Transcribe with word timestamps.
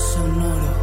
Sonoro. 0.00 0.80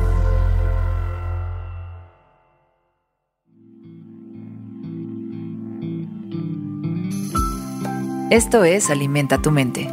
Esto 8.30 8.64
es 8.64 8.92
Alimenta 8.92 9.42
tu 9.42 9.50
mente. 9.50 9.90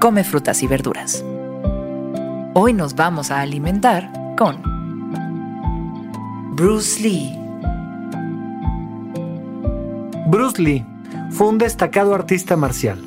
Come 0.00 0.22
frutas 0.22 0.62
y 0.62 0.68
verduras. 0.68 1.24
Hoy 2.54 2.72
nos 2.72 2.94
vamos 2.94 3.32
a 3.32 3.40
alimentar 3.40 4.12
con 4.38 4.62
Bruce 6.54 7.02
Lee. 7.02 7.36
Bruce 10.28 10.62
Lee 10.62 10.86
fue 11.30 11.48
un 11.48 11.58
destacado 11.58 12.14
artista 12.14 12.56
marcial, 12.56 13.02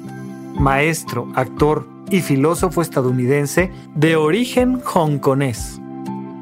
maestro, 0.56 1.32
actor 1.36 1.99
y 2.10 2.22
filósofo 2.22 2.82
estadounidense 2.82 3.72
de 3.96 4.16
origen 4.16 4.82
hongkonés. 4.84 5.80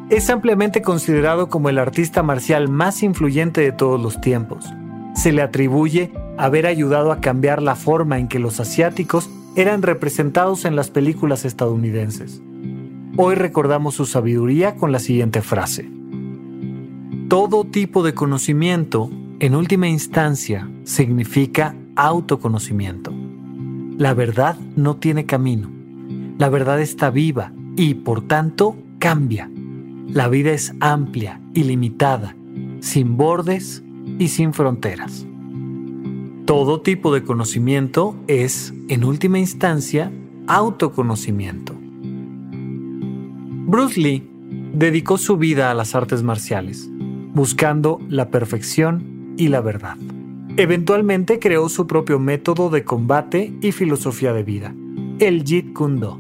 Es 0.09 0.29
ampliamente 0.29 0.81
considerado 0.81 1.49
como 1.49 1.69
el 1.69 1.77
artista 1.77 2.23
marcial 2.23 2.69
más 2.69 3.03
influyente 3.03 3.61
de 3.61 3.73
todos 3.73 4.01
los 4.01 4.21
tiempos. 4.21 4.65
Se 5.15 5.31
le 5.31 5.41
atribuye 5.41 6.11
haber 6.37 6.65
ayudado 6.65 7.11
a 7.11 7.19
cambiar 7.19 7.61
la 7.61 7.75
forma 7.75 8.17
en 8.17 8.27
que 8.27 8.39
los 8.39 8.59
asiáticos 8.59 9.29
eran 9.55 9.81
representados 9.81 10.65
en 10.65 10.75
las 10.75 10.89
películas 10.91 11.43
estadounidenses. 11.43 12.41
Hoy 13.17 13.35
recordamos 13.35 13.95
su 13.95 14.05
sabiduría 14.05 14.75
con 14.75 14.91
la 14.91 14.99
siguiente 14.99 15.41
frase. 15.41 15.89
Todo 17.27 17.65
tipo 17.65 18.03
de 18.03 18.13
conocimiento, 18.13 19.09
en 19.39 19.55
última 19.55 19.89
instancia, 19.89 20.69
significa 20.83 21.75
autoconocimiento. 21.95 23.26
La 23.97 24.13
verdad 24.13 24.59
no 24.75 24.97
tiene 24.97 25.25
camino. 25.25 25.71
La 26.37 26.49
verdad 26.49 26.79
está 26.79 27.09
viva 27.09 27.51
y, 27.75 27.95
por 27.95 28.21
tanto, 28.21 28.75
cambia. 28.99 29.49
La 30.07 30.29
vida 30.29 30.51
es 30.51 30.75
amplia, 30.81 31.41
ilimitada, 31.55 32.35
sin 32.79 33.17
bordes 33.17 33.83
y 34.19 34.27
sin 34.27 34.53
fronteras. 34.53 35.25
Todo 36.45 36.81
tipo 36.81 37.11
de 37.11 37.23
conocimiento 37.23 38.15
es, 38.27 38.71
en 38.87 39.03
última 39.03 39.39
instancia, 39.39 40.11
autoconocimiento. 40.45 41.73
Bruce 43.65 43.99
Lee 43.99 44.29
dedicó 44.73 45.17
su 45.17 45.37
vida 45.37 45.71
a 45.71 45.73
las 45.73 45.95
artes 45.95 46.21
marciales, 46.21 46.87
buscando 47.33 47.99
la 48.07 48.29
perfección 48.29 49.33
y 49.37 49.47
la 49.47 49.61
verdad. 49.61 49.97
Eventualmente 50.59 51.37
creó 51.37 51.69
su 51.69 51.85
propio 51.85 52.17
método 52.17 52.71
de 52.71 52.83
combate 52.83 53.53
y 53.61 53.71
filosofía 53.71 54.33
de 54.33 54.41
vida, 54.41 54.73
el 55.19 55.43
Jeet 55.43 55.71
Kune 55.71 55.99
Do. 55.99 56.19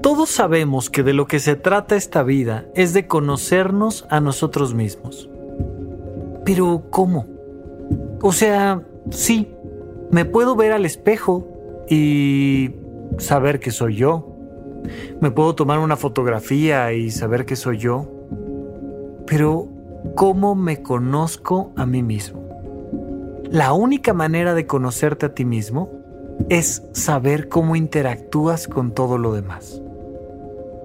Todos 0.00 0.30
sabemos 0.30 0.90
que 0.90 1.02
de 1.02 1.12
lo 1.12 1.26
que 1.26 1.40
se 1.40 1.56
trata 1.56 1.96
esta 1.96 2.22
vida 2.22 2.66
es 2.76 2.92
de 2.92 3.08
conocernos 3.08 4.06
a 4.10 4.20
nosotros 4.20 4.74
mismos. 4.74 5.28
Pero 6.44 6.84
¿cómo? 6.90 7.26
O 8.20 8.30
sea, 8.30 8.86
sí, 9.10 9.48
me 10.12 10.24
puedo 10.24 10.54
ver 10.54 10.70
al 10.70 10.86
espejo 10.86 11.48
y 11.88 12.70
saber 13.18 13.58
que 13.58 13.72
soy 13.72 13.96
yo. 13.96 14.36
Me 15.20 15.32
puedo 15.32 15.56
tomar 15.56 15.80
una 15.80 15.96
fotografía 15.96 16.92
y 16.92 17.10
saber 17.10 17.44
que 17.44 17.56
soy 17.56 17.78
yo. 17.78 18.08
Pero 19.26 19.81
¿cómo 20.14 20.54
me 20.54 20.82
conozco 20.82 21.72
a 21.76 21.86
mí 21.86 22.02
mismo? 22.02 22.42
La 23.50 23.72
única 23.72 24.12
manera 24.12 24.54
de 24.54 24.66
conocerte 24.66 25.26
a 25.26 25.34
ti 25.34 25.44
mismo 25.44 25.90
es 26.48 26.82
saber 26.92 27.48
cómo 27.48 27.76
interactúas 27.76 28.66
con 28.66 28.92
todo 28.92 29.18
lo 29.18 29.34
demás. 29.34 29.82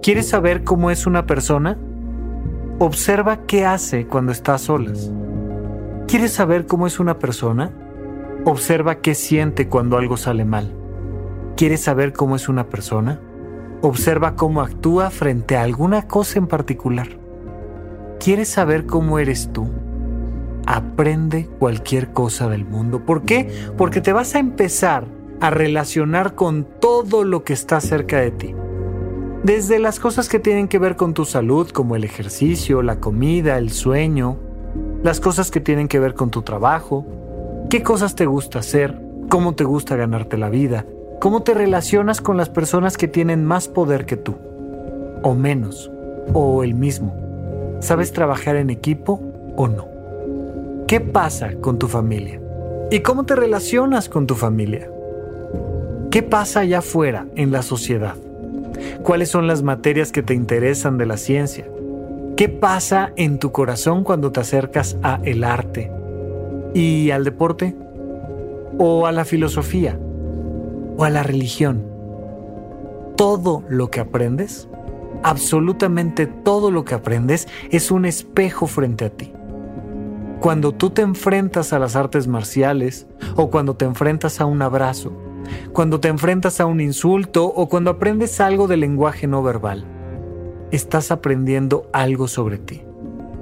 ¿Quieres 0.01 0.29
saber 0.29 0.63
cómo 0.63 0.91
es 0.91 1.07
una 1.07 1.25
persona? 1.25 1.77
Observa 2.79 3.45
qué 3.45 3.66
hace 3.66 4.07
cuando 4.07 4.31
está 4.31 4.56
a 4.56 4.57
solas. 4.57 5.11
¿Quieres 6.07 6.31
saber 6.31 6.66
cómo 6.66 6.88
es 6.88 7.00
una 7.00 7.19
persona? 7.19 7.72
Observa 8.45 9.01
qué 9.01 9.16
siente 9.16 9.67
cuando 9.67 9.97
algo 9.97 10.16
sale 10.16 10.45
mal. 10.45 10.73
¿Quieres 11.57 11.81
saber 11.81 12.13
cómo 12.13 12.35
es 12.35 12.47
una 12.47 12.69
persona? 12.69 13.19
Observa 13.81 14.35
cómo 14.35 14.61
actúa 14.61 15.09
frente 15.09 15.57
a 15.57 15.63
alguna 15.63 16.07
cosa 16.07 16.39
en 16.39 16.47
particular. 16.47 17.07
¿Quieres 18.19 18.50
saber 18.50 18.85
cómo 18.85 19.19
eres 19.19 19.51
tú? 19.53 19.67
Aprende 20.66 21.47
cualquier 21.59 22.11
cosa 22.11 22.50
del 22.50 22.66
mundo. 22.66 23.05
¿Por 23.05 23.23
qué? 23.23 23.50
Porque 23.78 24.01
te 24.01 24.11
vas 24.11 24.35
a 24.35 24.39
empezar 24.39 25.05
a 25.39 25.50
relacionar 25.50 26.33
con 26.35 26.66
todo 26.79 27.23
lo 27.23 27.44
que 27.44 27.53
está 27.53 27.79
cerca 27.79 28.19
de 28.19 28.31
ti. 28.31 28.56
Desde 29.44 29.79
las 29.79 30.00
cosas 30.00 30.29
que 30.29 30.39
tienen 30.39 30.67
que 30.67 30.79
ver 30.79 30.95
con 30.95 31.13
tu 31.13 31.25
salud, 31.25 31.69
como 31.69 31.95
el 31.95 32.03
ejercicio, 32.03 32.81
la 32.81 33.00
comida, 33.00 33.57
el 33.57 33.69
sueño, 33.72 34.38
las 35.03 35.19
cosas 35.19 35.51
que 35.51 35.61
tienen 35.61 35.88
que 35.88 36.00
ver 36.00 36.16
con 36.16 36.31
tu 36.31 36.41
trabajo, 36.41 37.06
qué 37.69 37.83
cosas 37.83 38.16
te 38.16 38.25
gusta 38.25 38.59
hacer, 38.59 39.00
cómo 39.29 39.53
te 39.53 39.63
gusta 39.63 39.95
ganarte 39.95 40.38
la 40.38 40.50
vida, 40.50 40.85
cómo 41.22 41.44
te 41.44 41.53
relacionas 41.53 42.19
con 42.19 42.35
las 42.35 42.50
personas 42.50 42.97
que 42.97 43.07
tienen 43.07 43.45
más 43.45 43.67
poder 43.67 44.06
que 44.06 44.17
tú, 44.17 44.35
o 45.22 45.35
menos, 45.35 45.91
o 46.33 46.63
el 46.63 46.73
mismo. 46.73 47.26
¿Sabes 47.79 48.11
trabajar 48.11 48.55
en 48.55 48.69
equipo 48.69 49.21
o 49.55 49.67
no? 49.67 49.88
¿Qué 50.88 50.99
pasa 50.99 51.53
con 51.61 51.77
tu 51.77 51.88
familia? 51.88 52.41
¿Y 52.89 53.01
cómo 53.01 53.25
te 53.25 53.35
relacionas 53.35 54.09
con 54.09 54.25
tu 54.25 54.35
familia? 54.35 54.89
¿Qué 56.09 56.23
pasa 56.23 56.61
allá 56.61 56.79
afuera 56.79 57.27
en 57.35 57.51
la 57.51 57.61
sociedad? 57.61 58.15
¿Cuáles 59.03 59.29
son 59.29 59.47
las 59.47 59.61
materias 59.61 60.11
que 60.11 60.23
te 60.23 60.33
interesan 60.33 60.97
de 60.97 61.05
la 61.05 61.17
ciencia? 61.17 61.65
¿Qué 62.35 62.49
pasa 62.49 63.11
en 63.15 63.39
tu 63.39 63.51
corazón 63.51 64.03
cuando 64.03 64.31
te 64.31 64.39
acercas 64.39 64.97
a 65.03 65.19
el 65.23 65.44
arte 65.44 65.91
y 66.73 67.11
al 67.11 67.23
deporte? 67.23 67.75
¿O 68.77 69.05
a 69.05 69.11
la 69.11 69.25
filosofía? 69.25 69.99
¿O 70.97 71.03
a 71.03 71.09
la 71.09 71.23
religión? 71.23 71.83
Todo 73.15 73.63
lo 73.67 73.89
que 73.89 73.99
aprendes, 73.99 74.69
absolutamente 75.23 76.28
todo 76.28 76.72
lo 76.72 76.85
que 76.85 76.95
aprendes 76.95 77.47
es 77.72 77.91
un 77.91 78.05
espejo 78.05 78.67
frente 78.67 79.05
a 79.05 79.09
ti. 79.09 79.33
Cuando 80.39 80.72
tú 80.73 80.91
te 80.91 81.01
enfrentas 81.01 81.73
a 81.73 81.79
las 81.79 81.95
artes 81.95 82.28
marciales 82.28 83.07
o 83.35 83.50
cuando 83.50 83.75
te 83.75 83.85
enfrentas 83.85 84.39
a 84.39 84.45
un 84.45 84.61
abrazo, 84.61 85.11
cuando 85.73 86.00
te 86.00 86.09
enfrentas 86.09 86.59
a 86.59 86.66
un 86.66 86.81
insulto 86.81 87.45
o 87.45 87.67
cuando 87.67 87.91
aprendes 87.91 88.39
algo 88.39 88.67
del 88.67 88.81
lenguaje 88.81 89.27
no 89.27 89.41
verbal, 89.41 89.85
estás 90.72 91.11
aprendiendo 91.11 91.89
algo 91.94 92.27
sobre 92.27 92.57
ti. 92.57 92.83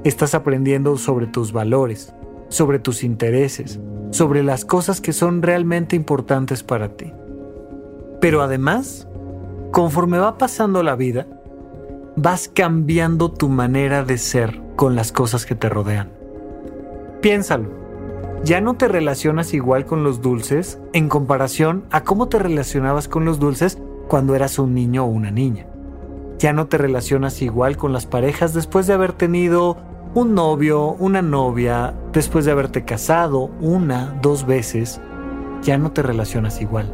Estás 0.04 0.36
aprendiendo 0.36 0.98
sobre 0.98 1.28
tus 1.28 1.52
valores, 1.52 2.14
sobre 2.50 2.80
tus 2.80 3.04
intereses, 3.04 3.80
sobre 4.12 4.44
las 4.44 4.64
cosas 4.64 5.02
que 5.02 5.14
son 5.14 5.42
realmente 5.42 5.96
importantes 5.96 6.64
para 6.64 6.90
ti. 6.96 7.12
Pero 8.22 8.42
además, 8.42 9.08
conforme 9.72 10.20
va 10.20 10.38
pasando 10.38 10.84
la 10.84 10.96
vida, 10.96 11.28
vas 12.16 12.50
cambiando 12.54 13.32
tu 13.32 13.50
manera 13.50 14.04
de 14.04 14.18
ser 14.18 14.62
con 14.76 14.96
las 14.96 15.12
cosas 15.12 15.46
que 15.46 15.56
te 15.56 15.70
rodean. 15.70 16.12
Piénsalo. 17.22 17.70
Ya 18.44 18.62
no 18.62 18.76
te 18.76 18.88
relacionas 18.88 19.54
igual 19.54 19.86
con 19.86 20.04
los 20.04 20.22
dulces 20.22 20.80
en 20.94 21.10
comparación 21.10 21.86
a 21.90 22.04
cómo 22.04 22.28
te 22.28 22.38
relacionabas 22.38 23.08
con 23.08 23.26
los 23.26 23.40
dulces 23.40 23.80
cuando 24.08 24.36
eras 24.36 24.60
un 24.60 24.74
niño 24.74 25.04
o 25.06 25.08
una 25.08 25.32
niña. 25.32 25.66
Ya 26.38 26.54
no 26.54 26.68
te 26.68 26.78
relacionas 26.78 27.42
igual 27.42 27.76
con 27.76 27.92
las 27.92 28.06
parejas 28.06 28.54
después 28.54 28.88
de 28.88 28.94
haber 28.94 29.14
tenido 29.14 29.78
un 30.14 30.36
novio, 30.36 30.96
una 31.00 31.22
novia, 31.22 31.96
después 32.14 32.46
de 32.46 32.52
haberte 32.52 32.86
casado 32.86 33.50
una, 33.62 34.18
dos 34.22 34.46
veces. 34.46 35.02
Ya 35.64 35.78
no 35.78 35.92
te 35.92 36.04
relacionas 36.04 36.62
igual. 36.62 36.94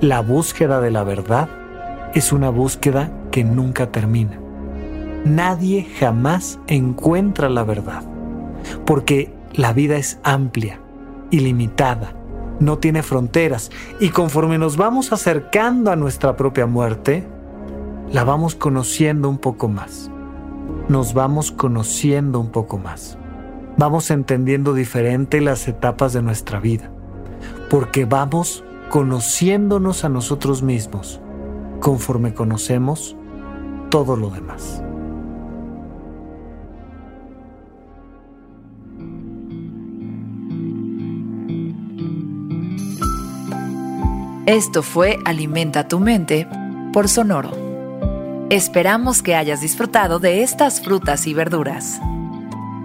La 0.00 0.20
búsqueda 0.20 0.80
de 0.80 0.90
la 0.90 1.02
verdad 1.02 1.48
es 2.14 2.32
una 2.32 2.50
búsqueda 2.50 3.10
que 3.32 3.42
nunca 3.42 3.90
termina. 3.90 4.38
Nadie 5.24 5.88
jamás 5.98 6.60
encuentra 6.68 7.48
la 7.48 7.64
verdad, 7.64 8.04
porque 8.86 9.34
la 9.54 9.72
vida 9.72 9.96
es 9.96 10.20
amplia, 10.22 10.78
ilimitada, 11.32 12.14
no 12.60 12.78
tiene 12.78 13.02
fronteras 13.02 13.70
y 13.98 14.10
conforme 14.10 14.58
nos 14.58 14.76
vamos 14.76 15.12
acercando 15.12 15.90
a 15.90 15.96
nuestra 15.96 16.36
propia 16.36 16.66
muerte, 16.66 17.26
la 18.12 18.22
vamos 18.22 18.54
conociendo 18.54 19.28
un 19.28 19.38
poco 19.38 19.68
más. 19.68 20.10
Nos 20.88 21.14
vamos 21.14 21.50
conociendo 21.50 22.38
un 22.38 22.50
poco 22.50 22.78
más. 22.78 23.18
Vamos 23.76 24.10
entendiendo 24.10 24.74
diferente 24.74 25.40
las 25.40 25.66
etapas 25.66 26.12
de 26.12 26.22
nuestra 26.22 26.60
vida, 26.60 26.90
porque 27.70 28.04
vamos 28.04 28.64
conociéndonos 28.90 30.04
a 30.04 30.10
nosotros 30.10 30.62
mismos 30.62 31.20
conforme 31.80 32.34
conocemos 32.34 33.16
todo 33.92 34.16
lo 34.16 34.30
demás. 34.30 34.82
Esto 44.46 44.82
fue 44.82 45.18
Alimenta 45.26 45.88
tu 45.88 46.00
mente 46.00 46.48
por 46.94 47.08
Sonoro. 47.08 47.50
Esperamos 48.48 49.22
que 49.22 49.34
hayas 49.34 49.60
disfrutado 49.60 50.18
de 50.18 50.42
estas 50.42 50.80
frutas 50.80 51.26
y 51.26 51.34
verduras. 51.34 52.00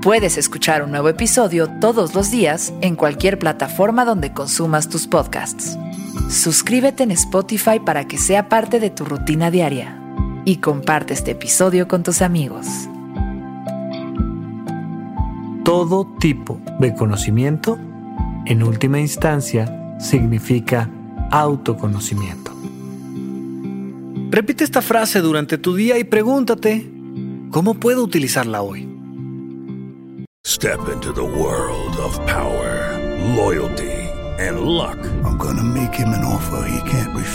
Puedes 0.02 0.38
escuchar 0.38 0.84
un 0.84 0.92
nuevo 0.92 1.08
episodio 1.08 1.70
todos 1.80 2.16
los 2.16 2.32
días 2.32 2.74
en 2.82 2.98
cualquier 2.98 3.40
plataforma 3.40 4.04
donde 4.04 4.34
consumas 4.34 4.90
tus 4.90 5.08
podcasts. 5.08 5.78
Suscríbete 6.30 7.04
en 7.04 7.12
Spotify 7.12 7.80
para 7.80 8.10
que 8.10 8.18
sea 8.18 8.50
parte 8.50 8.82
de 8.82 8.90
tu 8.90 9.06
rutina 9.06 9.50
diaria 9.52 10.04
y 10.48 10.60
comparte 10.60 11.14
este 11.14 11.32
episodio 11.32 11.90
con 11.90 12.04
tus 12.04 12.22
amigos. 12.22 12.66
Todo 15.66 16.08
tipo 16.22 16.62
de 16.80 16.96
conocimiento, 16.96 17.78
en 18.46 18.64
última 18.64 18.98
instancia, 19.02 19.98
significa 20.00 20.90
autoconocimiento. 21.32 22.54
Repite 24.32 24.64
esta 24.64 24.82
frase 24.82 25.20
durante 25.20 25.58
tu 25.58 25.76
día 25.76 26.00
y 26.00 26.06
pregúntate, 26.06 26.90
¿cómo 27.52 27.74
puedo 27.74 28.02
utilizarla 28.02 28.62
hoy? 28.62 28.88
Step 30.46 30.80
into 30.94 31.12
the 31.12 31.20
world 31.20 31.98
of 31.98 32.18
power, 32.26 32.98
loyalty, 33.36 33.92
and 34.40 34.62
luck. 34.62 34.98
I'm 35.26 35.38
gonna 35.38 35.62
make 35.62 35.94
him 35.94 36.08
an 36.14 36.24
offer 36.24 36.66
he 36.70 36.80
can't 36.90 37.17